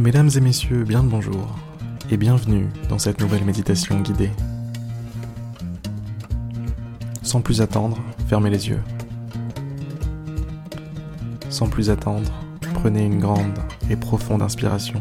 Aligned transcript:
Mesdames 0.00 0.30
et 0.34 0.40
messieurs, 0.40 0.84
bien 0.84 1.02
le 1.02 1.08
bonjour 1.08 1.54
et 2.10 2.16
bienvenue 2.16 2.66
dans 2.88 2.98
cette 2.98 3.20
nouvelle 3.20 3.44
méditation 3.44 4.00
guidée. 4.00 4.30
Sans 7.22 7.42
plus 7.42 7.60
attendre, 7.60 7.98
fermez 8.26 8.48
les 8.48 8.68
yeux. 8.70 8.80
Sans 11.50 11.68
plus 11.68 11.90
attendre, 11.90 12.32
prenez 12.74 13.04
une 13.04 13.20
grande 13.20 13.58
et 13.90 13.96
profonde 13.96 14.40
inspiration. 14.40 15.00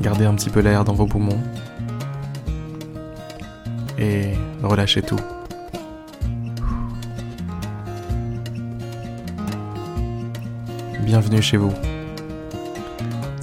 Gardez 0.00 0.24
un 0.24 0.34
petit 0.34 0.50
peu 0.50 0.60
l'air 0.60 0.84
dans 0.84 0.94
vos 0.94 1.06
poumons 1.06 1.42
et 3.98 4.32
relâchez 4.62 5.02
tout. 5.02 5.20
Bienvenue 11.02 11.42
chez 11.42 11.58
vous. 11.58 11.72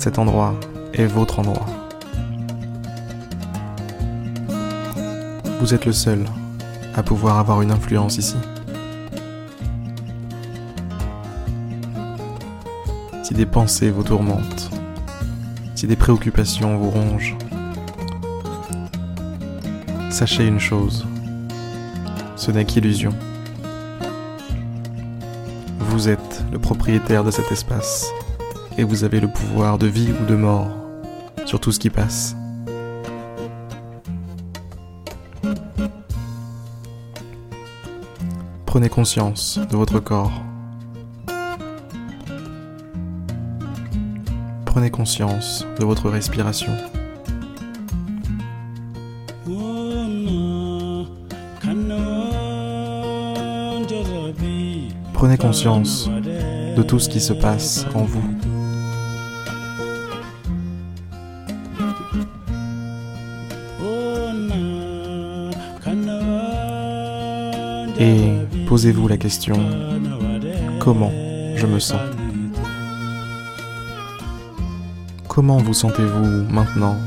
Cet 0.03 0.19
endroit 0.19 0.53
est 0.93 1.05
votre 1.05 1.39
endroit. 1.39 1.65
Vous 5.61 5.73
êtes 5.73 5.85
le 5.85 5.93
seul 5.93 6.25
à 6.93 7.01
pouvoir 7.03 7.37
avoir 7.39 7.61
une 7.61 7.71
influence 7.71 8.17
ici. 8.17 8.35
Si 13.23 13.33
des 13.33 13.45
pensées 13.45 13.91
vous 13.91 14.03
tourmentent, 14.03 14.71
si 15.73 15.87
des 15.87 15.95
préoccupations 15.95 16.77
vous 16.77 16.89
rongent, 16.89 17.37
sachez 20.09 20.45
une 20.45 20.59
chose, 20.59 21.07
ce 22.35 22.51
n'est 22.51 22.65
qu'illusion. 22.65 23.13
Vous 25.79 26.09
êtes 26.09 26.43
le 26.51 26.59
propriétaire 26.59 27.23
de 27.23 27.31
cet 27.31 27.53
espace 27.53 28.11
et 28.77 28.83
vous 28.83 29.03
avez 29.03 29.19
le 29.19 29.27
pouvoir 29.27 29.77
de 29.77 29.87
vie 29.87 30.11
ou 30.21 30.25
de 30.25 30.35
mort 30.35 30.69
sur 31.45 31.59
tout 31.59 31.71
ce 31.71 31.79
qui 31.79 31.89
passe. 31.89 32.35
Prenez 38.65 38.89
conscience 38.89 39.59
de 39.69 39.75
votre 39.77 39.99
corps. 39.99 40.31
Prenez 44.65 44.89
conscience 44.89 45.67
de 45.79 45.85
votre 45.85 46.09
respiration. 46.09 46.71
Prenez 55.13 55.37
conscience 55.37 56.09
de 56.09 56.81
tout 56.81 56.99
ce 56.99 57.07
qui 57.07 57.21
se 57.21 57.33
passe 57.33 57.85
en 57.93 58.03
vous. 58.03 58.42
Et 68.03 68.33
posez-vous 68.67 69.07
la 69.07 69.15
question, 69.15 69.55
comment 70.81 71.11
je 71.55 71.65
me 71.65 71.79
sens 71.79 72.01
Comment 75.29 75.55
vous 75.59 75.73
sentez-vous 75.73 76.43
maintenant 76.51 76.97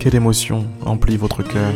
Quelle 0.00 0.14
émotion 0.14 0.64
emplit 0.86 1.18
votre 1.18 1.42
cœur 1.42 1.74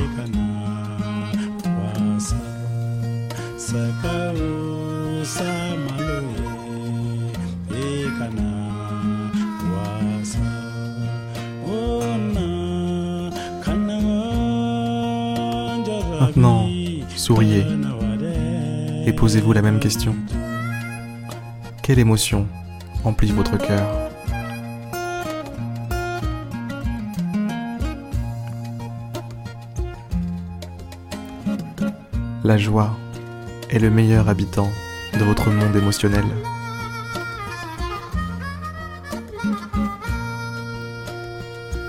Maintenant, 16.20 16.68
souriez 17.14 17.64
et 19.06 19.12
posez-vous 19.12 19.52
la 19.52 19.62
même 19.62 19.78
question. 19.78 20.14
Quelle 21.82 21.98
émotion 21.98 22.46
emplit 23.04 23.32
votre 23.32 23.56
cœur 23.56 23.86
La 32.44 32.56
joie 32.58 32.96
est 33.70 33.78
le 33.78 33.90
meilleur 33.90 34.28
habitant 34.28 34.68
de 35.18 35.24
votre 35.24 35.50
monde 35.50 35.74
émotionnel. 35.74 36.24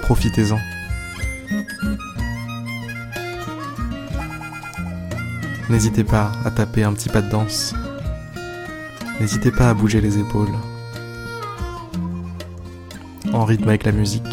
Profitez-en. 0.01 0.76
N'hésitez 5.69 6.05
pas 6.05 6.31
à 6.45 6.51
taper 6.51 6.83
un 6.83 6.93
petit 6.93 7.09
pas 7.09 7.21
de 7.21 7.29
danse. 7.29 7.75
N'hésitez 9.19 9.51
pas 9.51 9.69
à 9.69 9.73
bouger 9.73 9.99
les 9.99 10.17
épaules. 10.17 10.53
En 13.33 13.43
rythme 13.43 13.67
avec 13.67 13.83
la 13.83 13.91
musique. 13.91 14.23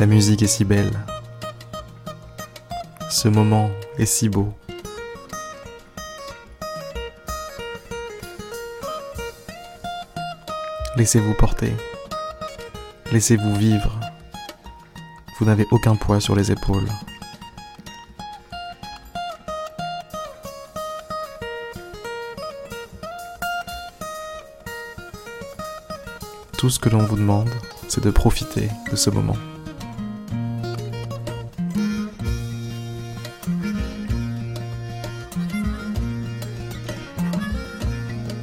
La 0.00 0.06
musique 0.06 0.42
est 0.42 0.46
si 0.46 0.64
belle. 0.64 0.90
Ce 3.10 3.28
moment 3.28 3.70
est 3.98 4.06
si 4.06 4.28
beau. 4.30 4.54
Laissez-vous 10.94 11.32
porter. 11.32 11.72
Laissez-vous 13.12 13.54
vivre. 13.54 13.98
Vous 15.38 15.46
n'avez 15.46 15.66
aucun 15.70 15.96
poids 15.96 16.20
sur 16.20 16.36
les 16.36 16.52
épaules. 16.52 16.88
Tout 26.58 26.68
ce 26.68 26.78
que 26.78 26.90
l'on 26.90 27.02
vous 27.02 27.16
demande, 27.16 27.48
c'est 27.88 28.04
de 28.04 28.10
profiter 28.10 28.68
de 28.90 28.96
ce 28.96 29.08
moment. 29.08 29.36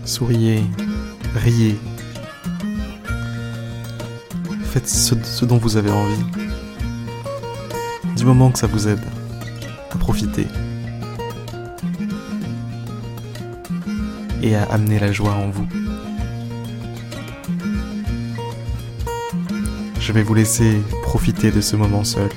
Souriez, 0.04 0.64
riez, 1.36 1.78
Faites 4.72 4.88
ce, 4.88 5.46
dont 5.46 5.58
vous 5.58 5.78
avez 5.78 5.90
envie. 5.90 6.24
Du 8.16 8.24
moment 8.24 8.52
que 8.52 8.60
ça 8.60 8.68
vous 8.68 8.88
aide 8.88 9.02
à 9.90 9.98
profiter 9.98 10.46
et 14.44 14.56
à 14.56 14.66
amener 14.66 15.00
la 15.00 15.12
joie 15.12 15.32
en 15.32 15.50
vous. 15.50 15.68
Je 20.00 20.14
vais 20.14 20.22
vous 20.22 20.36
laisser 20.36 20.80
profiter 21.02 21.50
de 21.50 21.62
ce 21.62 21.76
moment 21.76 22.04
seul 22.04 22.30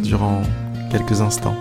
durant 0.00 0.42
quelques 0.92 1.22
instants. 1.22 1.56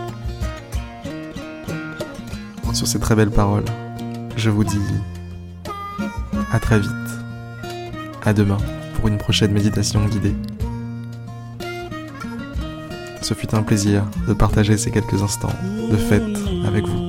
Sur 2.73 2.85
ces 2.85 2.99
très 2.99 3.15
belles 3.15 3.31
paroles, 3.31 3.65
je 4.37 4.51
vous 4.51 4.63
dis 4.63 4.77
à 6.51 6.59
très 6.59 6.79
vite. 6.79 6.91
À 8.23 8.33
demain 8.33 8.59
une 9.07 9.17
prochaine 9.17 9.51
méditation 9.51 10.05
guidée. 10.05 10.35
Ce 13.21 13.33
fut 13.33 13.53
un 13.55 13.63
plaisir 13.63 14.03
de 14.27 14.33
partager 14.33 14.77
ces 14.77 14.91
quelques 14.91 15.21
instants 15.21 15.53
de 15.89 15.97
fête 15.97 16.37
avec 16.65 16.85
vous. 16.85 17.00